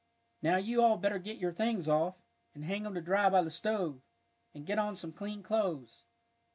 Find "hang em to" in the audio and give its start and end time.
2.65-3.01